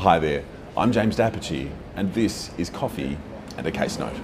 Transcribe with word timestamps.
Hi 0.00 0.18
there, 0.18 0.44
I'm 0.78 0.92
James 0.92 1.16
D'Apice, 1.16 1.68
and 1.94 2.14
this 2.14 2.50
is 2.56 2.70
Coffee 2.70 3.18
and 3.58 3.66
a 3.66 3.70
Case 3.70 3.98
Note. 3.98 4.14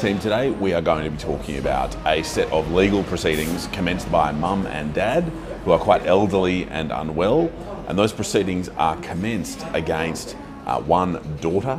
Team, 0.00 0.18
today 0.18 0.50
we 0.50 0.72
are 0.72 0.82
going 0.82 1.04
to 1.04 1.10
be 1.12 1.16
talking 1.16 1.58
about 1.58 1.96
a 2.04 2.24
set 2.24 2.50
of 2.50 2.72
legal 2.72 3.04
proceedings 3.04 3.68
commenced 3.68 4.10
by 4.10 4.32
mum 4.32 4.66
and 4.66 4.92
dad 4.92 5.22
who 5.64 5.70
are 5.70 5.78
quite 5.78 6.04
elderly 6.04 6.64
and 6.64 6.90
unwell, 6.90 7.52
and 7.86 7.96
those 7.96 8.12
proceedings 8.12 8.68
are 8.70 8.96
commenced 8.96 9.64
against 9.74 10.36
uh, 10.66 10.80
one 10.80 11.38
daughter, 11.40 11.76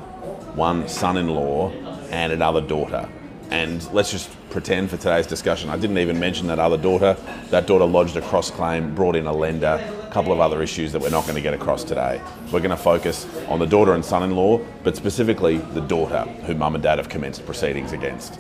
one 0.55 0.87
son 0.87 1.17
in 1.17 1.27
law, 1.27 1.69
and 2.11 2.31
another 2.31 2.61
daughter. 2.61 3.09
And 3.49 3.91
let's 3.93 4.11
just 4.11 4.29
pretend 4.49 4.89
for 4.89 4.97
today's 4.97 5.27
discussion, 5.27 5.69
I 5.69 5.77
didn't 5.77 5.97
even 5.97 6.19
mention 6.19 6.47
that 6.47 6.59
other 6.59 6.77
daughter. 6.77 7.15
That 7.49 7.67
daughter 7.67 7.85
lodged 7.85 8.15
a 8.17 8.21
cross 8.21 8.49
claim, 8.49 8.93
brought 8.95 9.15
in 9.15 9.25
a 9.27 9.33
lender, 9.33 9.79
a 10.01 10.09
couple 10.11 10.31
of 10.31 10.39
other 10.39 10.61
issues 10.61 10.91
that 10.91 11.01
we're 11.01 11.09
not 11.09 11.23
going 11.23 11.35
to 11.35 11.41
get 11.41 11.53
across 11.53 11.83
today. 11.83 12.21
We're 12.51 12.59
going 12.59 12.71
to 12.71 12.77
focus 12.77 13.27
on 13.47 13.59
the 13.59 13.65
daughter 13.65 13.93
and 13.93 14.03
son 14.03 14.23
in 14.23 14.35
law, 14.35 14.59
but 14.83 14.95
specifically 14.95 15.57
the 15.57 15.81
daughter 15.81 16.21
who 16.45 16.55
mum 16.55 16.75
and 16.75 16.83
dad 16.83 16.97
have 16.97 17.09
commenced 17.09 17.45
proceedings 17.45 17.91
against. 17.91 18.35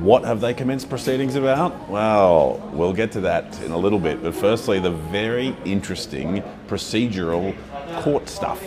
What 0.00 0.24
have 0.24 0.40
they 0.40 0.52
commenced 0.54 0.88
proceedings 0.88 1.36
about? 1.36 1.88
Well, 1.88 2.58
we'll 2.72 2.92
get 2.92 3.12
to 3.12 3.20
that 3.20 3.62
in 3.62 3.70
a 3.70 3.78
little 3.78 4.00
bit, 4.00 4.22
but 4.22 4.34
firstly, 4.34 4.80
the 4.80 4.90
very 4.90 5.56
interesting 5.64 6.42
procedural 6.66 7.54
court 8.02 8.28
stuff. 8.28 8.60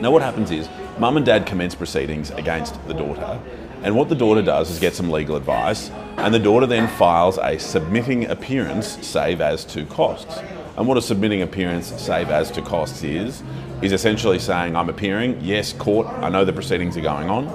Now, 0.00 0.12
what 0.12 0.22
happens 0.22 0.52
is 0.52 0.68
mum 0.98 1.16
and 1.16 1.26
dad 1.26 1.44
commence 1.44 1.74
proceedings 1.74 2.30
against 2.30 2.86
the 2.86 2.94
daughter, 2.94 3.40
and 3.82 3.94
what 3.94 4.08
the 4.08 4.14
daughter 4.14 4.42
does 4.42 4.70
is 4.70 4.78
get 4.78 4.94
some 4.94 5.10
legal 5.10 5.36
advice, 5.36 5.90
and 6.16 6.34
the 6.34 6.38
daughter 6.38 6.66
then 6.66 6.88
files 6.88 7.38
a 7.38 7.58
submitting 7.58 8.26
appearance 8.26 9.06
save 9.06 9.40
as 9.40 9.64
to 9.66 9.86
costs. 9.86 10.38
And 10.76 10.86
what 10.86 10.96
a 10.96 11.02
submitting 11.02 11.42
appearance 11.42 11.88
save 12.00 12.30
as 12.30 12.50
to 12.52 12.62
costs 12.62 13.02
is, 13.02 13.42
is 13.82 13.92
essentially 13.92 14.38
saying, 14.38 14.76
I'm 14.76 14.88
appearing, 14.88 15.38
yes, 15.40 15.72
court, 15.72 16.06
I 16.06 16.28
know 16.28 16.44
the 16.44 16.52
proceedings 16.52 16.96
are 16.96 17.02
going 17.02 17.30
on. 17.30 17.46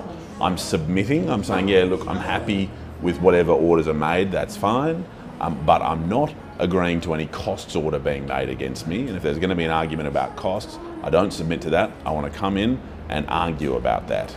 I'm 0.41 0.57
submitting, 0.57 1.29
I'm 1.29 1.43
saying, 1.43 1.67
yeah, 1.67 1.83
look, 1.83 2.07
I'm 2.07 2.17
happy 2.17 2.69
with 3.01 3.19
whatever 3.19 3.51
orders 3.51 3.87
are 3.87 3.93
made, 3.93 4.31
that's 4.31 4.57
fine, 4.57 5.05
um, 5.39 5.61
but 5.65 5.81
I'm 5.81 6.07
not 6.07 6.33
agreeing 6.59 7.01
to 7.01 7.13
any 7.13 7.27
costs 7.27 7.75
order 7.75 7.99
being 7.99 8.25
made 8.27 8.49
against 8.49 8.87
me. 8.87 9.07
And 9.07 9.17
if 9.17 9.23
there's 9.23 9.39
going 9.39 9.49
to 9.49 9.55
be 9.55 9.65
an 9.65 9.71
argument 9.71 10.07
about 10.07 10.35
costs, 10.35 10.77
I 11.01 11.09
don't 11.09 11.31
submit 11.31 11.61
to 11.61 11.69
that. 11.71 11.91
I 12.05 12.11
want 12.11 12.31
to 12.31 12.39
come 12.39 12.57
in 12.57 12.79
and 13.09 13.25
argue 13.27 13.75
about 13.75 14.07
that. 14.07 14.35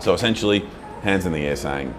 So 0.00 0.14
essentially, 0.14 0.68
hands 1.02 1.26
in 1.26 1.32
the 1.32 1.46
air 1.46 1.56
saying, 1.56 1.90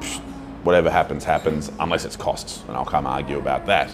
whatever 0.63 0.89
happens, 0.89 1.23
happens, 1.23 1.71
unless 1.79 2.05
it's 2.05 2.15
costs, 2.15 2.63
and 2.67 2.77
I'll 2.77 2.85
come 2.85 3.07
argue 3.07 3.37
about 3.37 3.65
that. 3.65 3.91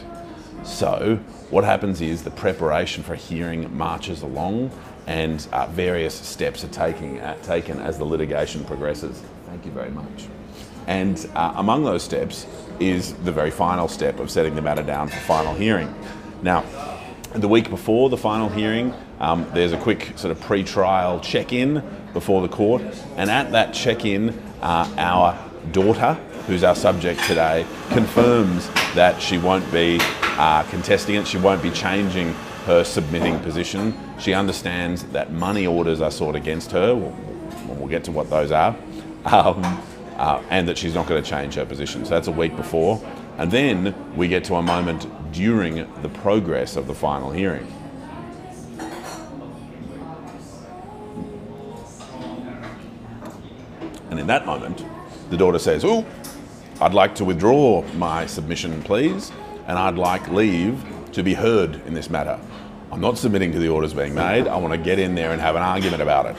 So, 0.63 1.19
what 1.49 1.63
happens 1.63 2.01
is 2.01 2.23
the 2.23 2.31
preparation 2.31 3.03
for 3.03 3.13
a 3.13 3.17
hearing 3.17 3.75
marches 3.77 4.21
along, 4.21 4.71
and 5.05 5.47
uh, 5.53 5.67
various 5.67 6.13
steps 6.13 6.63
are 6.63 6.69
taking, 6.69 7.19
uh, 7.21 7.37
taken 7.41 7.79
as 7.79 7.97
the 7.97 8.03
litigation 8.03 8.65
progresses. 8.65 9.21
Thank 9.45 9.65
you 9.65 9.71
very 9.71 9.91
much. 9.91 10.27
And 10.87 11.29
uh, 11.35 11.53
among 11.55 11.83
those 11.83 12.03
steps 12.03 12.45
is 12.79 13.13
the 13.13 13.31
very 13.31 13.51
final 13.51 13.87
step 13.87 14.19
of 14.19 14.29
setting 14.29 14.55
the 14.55 14.61
matter 14.61 14.83
down 14.83 15.07
for 15.07 15.17
final 15.17 15.53
hearing. 15.53 15.93
Now, 16.41 16.65
the 17.33 17.47
week 17.47 17.69
before 17.69 18.09
the 18.09 18.17
final 18.17 18.49
hearing, 18.49 18.93
um, 19.19 19.49
there's 19.53 19.73
a 19.73 19.77
quick 19.77 20.13
sort 20.17 20.31
of 20.31 20.41
pre-trial 20.41 21.19
check-in 21.19 21.83
before 22.13 22.41
the 22.41 22.49
court, 22.49 22.81
and 23.15 23.29
at 23.29 23.51
that 23.51 23.73
check-in, 23.73 24.29
uh, 24.61 24.93
our 24.97 25.37
daughter, 25.71 26.13
who's 26.47 26.63
our 26.63 26.75
subject 26.75 27.23
today, 27.25 27.65
confirms 27.89 28.69
that 28.95 29.21
she 29.21 29.37
won't 29.37 29.69
be 29.71 29.99
uh, 30.01 30.63
contesting 30.63 31.15
it, 31.15 31.27
she 31.27 31.37
won't 31.37 31.61
be 31.61 31.71
changing 31.71 32.33
her 32.65 32.83
submitting 32.83 33.39
position. 33.39 33.97
She 34.19 34.33
understands 34.33 35.03
that 35.05 35.31
money 35.31 35.67
orders 35.67 36.01
are 36.01 36.11
sought 36.11 36.35
against 36.35 36.71
her, 36.71 36.95
we'll, 36.95 37.15
we'll 37.67 37.87
get 37.87 38.03
to 38.05 38.11
what 38.11 38.29
those 38.29 38.51
are, 38.51 38.75
um, 39.25 39.63
uh, 40.17 40.41
and 40.49 40.67
that 40.67 40.77
she's 40.77 40.93
not 40.93 41.07
going 41.07 41.23
to 41.23 41.29
change 41.29 41.55
her 41.55 41.65
position. 41.65 42.05
So 42.05 42.11
that's 42.11 42.27
a 42.27 42.31
week 42.31 42.55
before. 42.55 43.01
And 43.37 43.51
then 43.51 44.15
we 44.15 44.27
get 44.27 44.43
to 44.45 44.55
a 44.55 44.61
moment 44.61 45.07
during 45.31 45.75
the 46.01 46.09
progress 46.09 46.75
of 46.75 46.87
the 46.87 46.95
final 46.95 47.31
hearing. 47.31 47.71
And 54.17 54.21
in 54.21 54.27
that 54.29 54.47
moment, 54.47 54.83
the 55.29 55.37
daughter 55.37 55.59
says, 55.59 55.85
Oh, 55.85 56.03
I'd 56.81 56.95
like 56.95 57.13
to 57.15 57.23
withdraw 57.23 57.83
my 57.93 58.25
submission, 58.25 58.81
please, 58.81 59.31
and 59.67 59.77
I'd 59.77 59.93
like 59.93 60.27
leave 60.29 60.83
to 61.11 61.21
be 61.21 61.35
heard 61.35 61.75
in 61.85 61.93
this 61.93 62.09
matter. 62.09 62.39
I'm 62.91 62.99
not 62.99 63.19
submitting 63.19 63.51
to 63.51 63.59
the 63.59 63.69
orders 63.69 63.93
being 63.93 64.15
made. 64.15 64.47
I 64.47 64.57
want 64.57 64.73
to 64.73 64.79
get 64.79 64.97
in 64.97 65.13
there 65.13 65.33
and 65.33 65.39
have 65.39 65.55
an 65.55 65.61
argument 65.61 66.01
about 66.01 66.25
it. 66.25 66.35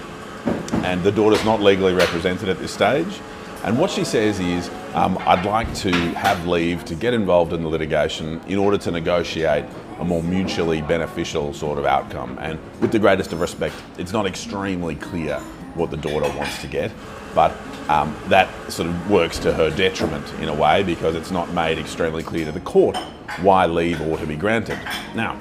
And 0.84 1.04
the 1.04 1.12
daughter's 1.12 1.44
not 1.44 1.60
legally 1.60 1.94
represented 1.94 2.48
at 2.48 2.58
this 2.58 2.74
stage. 2.74 3.20
And 3.62 3.78
what 3.78 3.92
she 3.92 4.02
says 4.02 4.40
is, 4.40 4.68
um, 4.94 5.16
I'd 5.20 5.46
like 5.46 5.72
to 5.76 5.92
have 6.14 6.48
leave 6.48 6.84
to 6.86 6.96
get 6.96 7.14
involved 7.14 7.52
in 7.52 7.62
the 7.62 7.68
litigation 7.68 8.40
in 8.48 8.58
order 8.58 8.78
to 8.78 8.90
negotiate 8.90 9.66
a 10.00 10.04
more 10.04 10.24
mutually 10.24 10.82
beneficial 10.82 11.54
sort 11.54 11.78
of 11.78 11.84
outcome. 11.84 12.38
And 12.40 12.58
with 12.80 12.90
the 12.90 12.98
greatest 12.98 13.32
of 13.32 13.40
respect, 13.40 13.76
it's 13.98 14.12
not 14.12 14.26
extremely 14.26 14.96
clear 14.96 15.40
what 15.74 15.92
the 15.92 15.96
daughter 15.96 16.28
wants 16.36 16.60
to 16.62 16.66
get, 16.66 16.90
but 17.34 17.56
um, 17.88 18.14
that 18.28 18.48
sort 18.70 18.88
of 18.88 19.10
works 19.10 19.38
to 19.40 19.52
her 19.52 19.70
detriment 19.70 20.26
in 20.34 20.48
a 20.48 20.54
way 20.54 20.82
because 20.82 21.14
it's 21.14 21.30
not 21.30 21.52
made 21.52 21.78
extremely 21.78 22.22
clear 22.22 22.44
to 22.44 22.52
the 22.52 22.60
court 22.60 22.96
why 23.40 23.66
leave 23.66 24.00
ought 24.00 24.20
to 24.20 24.26
be 24.26 24.36
granted. 24.36 24.78
Now, 25.14 25.36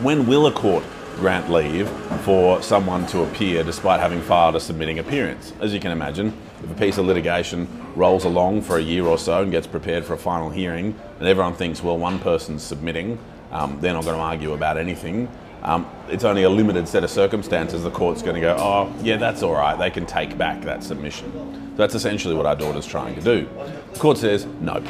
when 0.00 0.26
will 0.26 0.46
a 0.46 0.52
court 0.52 0.84
grant 1.16 1.50
leave 1.50 1.88
for 2.22 2.60
someone 2.62 3.06
to 3.06 3.22
appear 3.22 3.62
despite 3.62 4.00
having 4.00 4.20
filed 4.20 4.56
a 4.56 4.60
submitting 4.60 4.98
appearance? 4.98 5.52
As 5.60 5.72
you 5.72 5.80
can 5.80 5.92
imagine, 5.92 6.32
if 6.62 6.70
a 6.70 6.74
piece 6.74 6.98
of 6.98 7.06
litigation 7.06 7.68
rolls 7.94 8.24
along 8.24 8.62
for 8.62 8.78
a 8.78 8.82
year 8.82 9.04
or 9.04 9.18
so 9.18 9.42
and 9.42 9.52
gets 9.52 9.66
prepared 9.66 10.04
for 10.04 10.14
a 10.14 10.18
final 10.18 10.50
hearing, 10.50 10.98
and 11.18 11.28
everyone 11.28 11.54
thinks, 11.54 11.82
well, 11.82 11.98
one 11.98 12.18
person's 12.18 12.62
submitting, 12.62 13.18
um, 13.52 13.78
they're 13.80 13.92
not 13.92 14.04
going 14.04 14.16
to 14.16 14.22
argue 14.22 14.52
about 14.52 14.76
anything. 14.76 15.28
Um, 15.64 15.88
it's 16.08 16.24
only 16.24 16.42
a 16.42 16.50
limited 16.50 16.86
set 16.86 17.04
of 17.04 17.10
circumstances 17.10 17.82
the 17.82 17.90
court's 17.90 18.22
going 18.22 18.34
to 18.34 18.40
go, 18.40 18.54
oh, 18.58 18.92
yeah, 19.02 19.16
that's 19.16 19.42
all 19.42 19.54
right, 19.54 19.78
they 19.78 19.90
can 19.90 20.04
take 20.04 20.36
back 20.36 20.60
that 20.62 20.84
submission. 20.84 21.32
So 21.70 21.76
that's 21.76 21.94
essentially 21.94 22.34
what 22.34 22.44
our 22.44 22.54
daughter's 22.54 22.86
trying 22.86 23.14
to 23.14 23.22
do. 23.22 23.48
The 23.92 23.98
court 23.98 24.18
says, 24.18 24.44
no, 24.60 24.82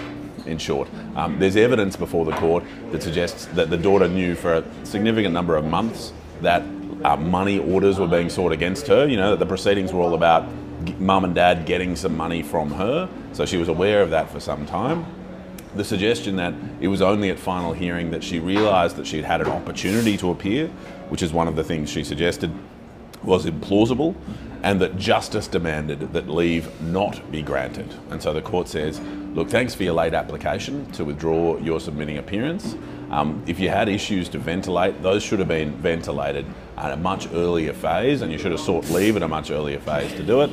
in 0.47 0.59
short. 0.59 0.89
Um, 1.15 1.39
there's 1.39 1.57
evidence 1.57 1.95
before 1.95 2.25
the 2.25 2.33
court 2.33 2.65
that 2.91 3.03
suggests 3.03 3.47
that 3.47 3.71
the 3.71 3.77
daughter 3.77 4.09
knew 4.09 4.35
for 4.35 4.55
a 4.55 4.85
significant 4.85 5.33
number 5.33 5.57
of 5.57 5.65
months 5.65 6.13
that 6.43 6.63
uh, 7.05 7.17
money 7.17 7.59
orders 7.59 7.99
were 8.01 8.09
being 8.09 8.29
sought 8.29 8.53
against 8.53 8.89
her, 8.89 9.07
you 9.07 9.17
know, 9.17 9.31
that 9.31 9.39
the 9.39 9.47
proceedings 9.47 9.93
were 9.93 10.01
all 10.01 10.15
about 10.15 10.49
mum 10.99 11.25
and 11.25 11.35
dad 11.35 11.67
getting 11.67 11.95
some 11.97 12.17
money 12.17 12.43
from 12.43 12.71
her, 12.73 13.09
so 13.33 13.47
she 13.47 13.57
was 13.57 13.69
aware 13.69 14.03
of 14.03 14.11
that 14.11 14.29
for 14.29 14.41
some 14.41 14.67
time. 14.67 15.07
The 15.75 15.85
suggestion 15.85 16.37
that 16.37 16.55
it 16.81 16.87
was 16.87 17.03
only 17.03 17.31
at 17.31 17.39
final 17.39 17.73
hearing 17.73 18.13
that 18.13 18.23
she 18.23 18.39
realised 18.39 18.97
that 18.97 19.07
she'd 19.07 19.25
had 19.25 19.41
an 19.41 19.49
opportunity 19.49 20.17
to 20.19 20.31
appear, 20.31 20.69
which 21.09 21.21
is 21.21 21.33
one 21.33 21.49
of 21.49 21.57
the 21.57 21.65
things 21.65 21.91
she 21.91 22.05
suggested, 22.05 22.53
was 23.25 23.45
implausible, 23.45 24.15
and 24.63 24.81
that 24.81 24.97
justice 24.97 25.49
demanded 25.49 26.13
that 26.13 26.29
leave 26.29 26.81
not 26.81 27.31
be 27.33 27.43
granted. 27.43 27.93
And 28.11 28.23
so 28.23 28.33
the 28.33 28.41
court 28.41 28.69
says, 28.69 29.01
look, 29.35 29.51
thanks 29.51 29.75
for 29.75 29.83
your 29.83 29.95
late 29.95 30.15
application 30.15 30.91
to 30.93 31.05
withdraw 31.05 31.59
your 31.59 31.81
submitting 31.81 32.19
appearance. 32.19 32.77
Um, 33.11 33.43
if 33.47 33.59
you 33.59 33.69
had 33.69 33.89
issues 33.89 34.29
to 34.31 34.39
ventilate, 34.39 35.03
those 35.03 35.23
should 35.23 35.41
have 35.41 35.49
been 35.49 35.73
ventilated 35.73 36.47
at 36.77 36.93
a 36.93 36.97
much 36.97 37.29
earlier 37.33 37.73
phase, 37.73 38.23
and 38.23 38.31
you 38.31 38.39
should 38.39 38.53
have 38.53 38.61
sought 38.61 38.89
leave 38.91 39.17
at 39.17 39.23
a 39.23 39.29
much 39.29 39.51
earlier 39.51 39.81
phase 39.81 40.13
to 40.13 40.23
do 40.23 40.43
it. 40.43 40.51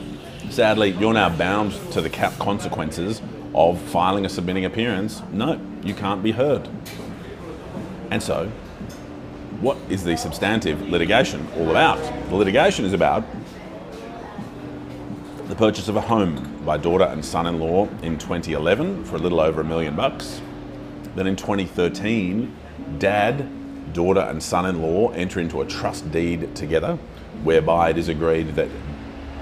Sadly, 0.49 0.89
you're 0.89 1.13
now 1.13 1.29
bound 1.29 1.73
to 1.91 2.01
the 2.01 2.09
cap 2.09 2.33
consequences 2.39 3.21
of 3.53 3.79
filing 3.79 4.25
a 4.25 4.29
submitting 4.29 4.65
appearance. 4.65 5.21
No, 5.31 5.59
you 5.83 5.93
can't 5.93 6.23
be 6.23 6.31
heard. 6.31 6.67
And 8.09 8.21
so, 8.21 8.49
what 9.61 9.77
is 9.89 10.03
the 10.03 10.17
substantive 10.17 10.81
litigation 10.89 11.47
all 11.55 11.69
about? 11.69 11.97
The 12.29 12.35
litigation 12.35 12.85
is 12.85 12.93
about 12.93 13.23
the 15.47 15.55
purchase 15.55 15.87
of 15.87 15.95
a 15.97 16.01
home 16.01 16.63
by 16.65 16.77
daughter 16.77 17.03
and 17.03 17.23
son 17.23 17.45
in 17.45 17.59
law 17.59 17.87
in 18.01 18.17
2011 18.17 19.03
for 19.05 19.17
a 19.17 19.19
little 19.19 19.39
over 19.39 19.61
a 19.61 19.63
million 19.63 19.95
bucks. 19.95 20.41
Then 21.15 21.27
in 21.27 21.35
2013, 21.35 22.55
dad, 22.99 23.93
daughter, 23.93 24.21
and 24.21 24.41
son 24.41 24.65
in 24.65 24.81
law 24.81 25.11
enter 25.11 25.39
into 25.39 25.61
a 25.61 25.65
trust 25.65 26.09
deed 26.11 26.55
together, 26.55 26.97
whereby 27.43 27.89
it 27.89 27.97
is 27.97 28.07
agreed 28.07 28.55
that 28.55 28.69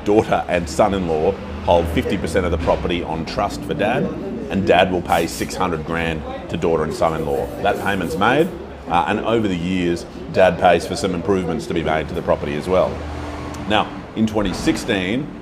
daughter 0.04 0.44
and 0.48 0.68
son 0.68 0.94
in 0.94 1.07
law 1.07 1.33
hold 1.69 1.86
50% 1.86 2.45
of 2.45 2.50
the 2.50 2.57
property 2.57 3.04
on 3.04 3.24
trust 3.27 3.62
for 3.62 3.75
dad, 3.75 4.01
and 4.50 4.66
dad 4.66 4.92
will 4.92 5.04
pay 5.04 5.27
600 5.27 5.86
grand 5.86 6.50
to 6.50 6.57
daughter 6.57 6.83
and 6.83 6.92
son 6.92 7.13
in 7.13 7.27
law. 7.27 7.45
That 7.62 7.75
payment's 7.86 8.16
made, 8.16 8.48
uh, 8.88 9.06
and 9.07 9.19
over 9.19 9.48
the 9.48 9.56
years, 9.56 10.04
dad 10.33 10.57
pays 10.57 10.88
for 10.88 10.95
some 10.95 11.13
improvements 11.13 11.68
to 11.68 11.75
be 11.75 11.83
made 11.83 12.07
to 12.07 12.16
the 12.16 12.24
property 12.24 12.56
as 12.56 12.68
well. 12.68 12.89
Now, 13.69 13.88
in 14.16 14.25
2016, 14.25 15.42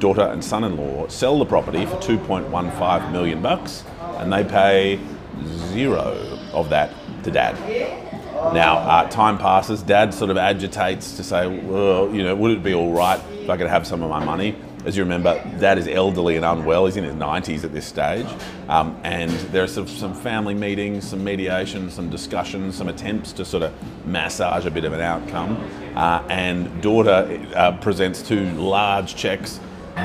daughter 0.00 0.22
and 0.22 0.44
son 0.44 0.64
in 0.64 0.76
law 0.76 1.06
sell 1.06 1.38
the 1.38 1.46
property 1.46 1.86
for 1.86 1.94
2.15 1.98 3.12
million 3.12 3.40
bucks, 3.40 3.84
and 4.16 4.32
they 4.32 4.42
pay 4.42 4.98
zero 5.70 6.40
of 6.52 6.70
that 6.70 6.92
to 7.22 7.30
dad. 7.30 7.54
Now, 8.52 8.78
uh, 8.78 9.08
time 9.10 9.38
passes. 9.38 9.84
Dad 9.84 10.12
sort 10.12 10.32
of 10.32 10.38
agitates 10.38 11.16
to 11.18 11.22
say, 11.22 11.46
well, 11.46 12.12
you 12.12 12.24
know, 12.24 12.34
would 12.34 12.50
it 12.50 12.64
be 12.64 12.74
all 12.74 12.92
right 12.92 13.20
if 13.30 13.48
I 13.48 13.56
could 13.56 13.68
have 13.68 13.86
some 13.86 14.02
of 14.02 14.10
my 14.10 14.24
money? 14.24 14.56
As 14.84 14.96
you 14.96 15.02
remember, 15.02 15.34
Dad 15.58 15.76
is 15.76 15.88
elderly 15.88 16.36
and 16.36 16.44
unwell. 16.44 16.86
He's 16.86 16.96
in 16.96 17.04
his 17.04 17.14
90s 17.14 17.64
at 17.64 17.72
this 17.72 17.84
stage. 17.84 18.26
Um, 18.68 18.98
and 19.02 19.30
there 19.52 19.62
are 19.62 19.80
of 19.80 19.90
some 19.90 20.14
family 20.14 20.54
meetings, 20.54 21.08
some 21.08 21.22
mediation, 21.22 21.90
some 21.90 22.08
discussions, 22.10 22.76
some 22.76 22.88
attempts 22.88 23.32
to 23.34 23.44
sort 23.44 23.64
of 23.64 23.74
massage 24.06 24.66
a 24.66 24.70
bit 24.70 24.84
of 24.84 24.92
an 24.92 25.00
outcome. 25.00 25.56
Uh, 25.94 26.22
and 26.28 26.80
daughter 26.80 27.44
uh, 27.54 27.76
presents 27.78 28.22
two 28.22 28.50
large 28.52 29.16
checks, 29.16 29.60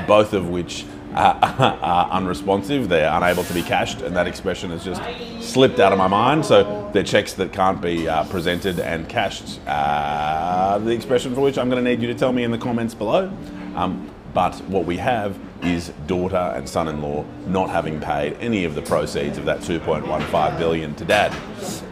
both 0.07 0.33
of 0.33 0.49
which 0.49 0.85
uh, 1.13 1.77
are 1.81 2.09
unresponsive. 2.09 2.89
They're 2.89 3.11
unable 3.11 3.43
to 3.43 3.53
be 3.53 3.61
cashed, 3.61 4.01
and 4.01 4.15
that 4.15 4.25
expression 4.25 4.71
has 4.71 4.83
just 4.83 5.01
slipped 5.39 5.79
out 5.79 5.91
of 5.91 5.99
my 5.99 6.07
mind. 6.07 6.45
So 6.45 6.89
they're 6.93 7.03
checks 7.03 7.33
that 7.33 7.53
can't 7.53 7.79
be 7.79 8.07
uh, 8.07 8.23
presented 8.25 8.79
and 8.79 9.07
cashed. 9.07 9.59
Uh, 9.67 10.79
the 10.79 10.91
expression 10.91 11.35
for 11.35 11.41
which 11.41 11.59
I'm 11.59 11.69
going 11.69 11.83
to 11.83 11.89
need 11.89 12.01
you 12.01 12.07
to 12.07 12.17
tell 12.17 12.33
me 12.33 12.43
in 12.43 12.51
the 12.51 12.57
comments 12.57 12.95
below. 12.95 13.31
Um, 13.75 14.09
but 14.33 14.55
what 14.61 14.85
we 14.85 14.97
have 14.97 15.37
is 15.61 15.89
daughter 16.07 16.35
and 16.55 16.67
son-in-law 16.67 17.23
not 17.47 17.69
having 17.69 17.99
paid 17.99 18.33
any 18.39 18.65
of 18.65 18.75
the 18.75 18.81
proceeds 18.81 19.37
of 19.37 19.45
that 19.45 19.59
2.15 19.59 20.57
billion 20.57 20.95
to 20.95 21.05
dad. 21.05 21.33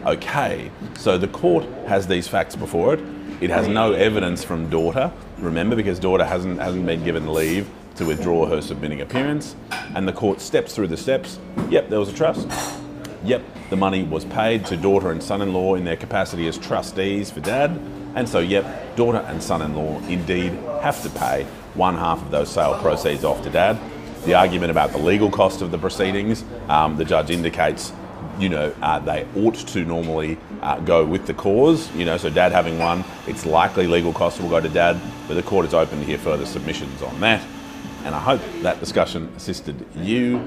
Okay, 0.04 0.70
so 0.98 1.16
the 1.16 1.28
court 1.28 1.64
has 1.86 2.06
these 2.06 2.28
facts 2.28 2.56
before 2.56 2.94
it. 2.94 3.00
It 3.40 3.50
has 3.50 3.66
no 3.68 3.92
evidence 3.92 4.44
from 4.44 4.68
daughter, 4.70 5.12
remember, 5.38 5.74
because 5.74 5.98
daughter 5.98 6.24
hasn't 6.24 6.60
hasn't 6.60 6.86
been 6.86 7.02
given 7.02 7.32
leave 7.32 7.68
to 7.96 8.04
withdraw 8.04 8.46
her 8.46 8.60
submitting 8.60 9.00
appearance, 9.00 9.56
and 9.94 10.06
the 10.06 10.12
court 10.12 10.40
steps 10.40 10.74
through 10.74 10.88
the 10.88 10.96
steps. 10.96 11.38
Yep, 11.68 11.88
there 11.88 11.98
was 11.98 12.08
a 12.08 12.14
trust. 12.14 12.48
Yep, 13.24 13.42
the 13.70 13.76
money 13.76 14.02
was 14.02 14.24
paid 14.24 14.64
to 14.66 14.76
daughter 14.76 15.10
and 15.10 15.22
son-in-law 15.22 15.74
in 15.74 15.84
their 15.84 15.96
capacity 15.96 16.46
as 16.48 16.58
trustees 16.58 17.30
for 17.30 17.40
dad, 17.40 17.78
and 18.14 18.28
so 18.28 18.38
yep, 18.38 18.96
daughter 18.96 19.18
and 19.18 19.42
son-in-law 19.42 20.00
indeed 20.08 20.52
have 20.82 21.02
to 21.02 21.10
pay 21.10 21.44
one 21.74 21.96
half 21.96 22.20
of 22.20 22.30
those 22.30 22.50
sale 22.50 22.78
proceeds 22.80 23.24
off 23.24 23.42
to 23.42 23.50
dad. 23.50 23.78
The 24.24 24.34
argument 24.34 24.70
about 24.70 24.92
the 24.92 24.98
legal 24.98 25.30
cost 25.30 25.62
of 25.62 25.70
the 25.70 25.78
proceedings, 25.78 26.44
um, 26.68 26.96
the 26.96 27.04
judge 27.04 27.30
indicates 27.30 27.92
you 28.38 28.48
know, 28.48 28.74
uh, 28.82 28.98
they 28.98 29.26
ought 29.36 29.54
to 29.54 29.84
normally 29.84 30.38
uh, 30.62 30.80
go 30.80 31.04
with 31.04 31.26
the 31.26 31.34
cause. 31.34 31.94
You 31.94 32.04
know, 32.04 32.16
so 32.16 32.30
dad 32.30 32.52
having 32.52 32.78
won, 32.78 33.04
it's 33.26 33.46
likely 33.46 33.86
legal 33.86 34.12
costs 34.12 34.40
will 34.40 34.48
go 34.48 34.60
to 34.60 34.68
dad, 34.68 35.00
but 35.28 35.34
the 35.34 35.42
court 35.42 35.66
is 35.66 35.74
open 35.74 35.98
to 35.98 36.04
hear 36.04 36.18
further 36.18 36.46
submissions 36.46 37.02
on 37.02 37.20
that. 37.20 37.44
And 38.04 38.14
I 38.14 38.18
hope 38.18 38.40
that 38.62 38.80
discussion 38.80 39.32
assisted 39.36 39.86
you 39.94 40.38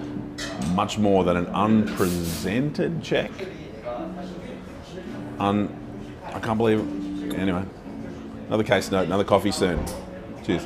much 0.73 0.97
more 0.97 1.23
than 1.23 1.37
an 1.37 1.47
unpresented 1.47 3.01
check. 3.01 3.31
Un, 5.39 5.69
I 6.23 6.39
can't 6.39 6.57
believe. 6.57 7.04
Anyway, 7.35 7.63
another 8.47 8.63
case 8.63 8.91
note, 8.91 9.05
another 9.05 9.23
coffee 9.23 9.51
soon. 9.51 9.83
Cheers. 10.45 10.65